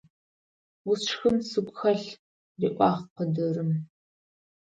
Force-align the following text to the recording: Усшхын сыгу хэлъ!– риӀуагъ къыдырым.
Усшхын 0.89 1.37
сыгу 1.49 1.73
хэлъ!– 1.79 2.11
риӀуагъ 2.59 3.01
къыдырым. 3.15 3.71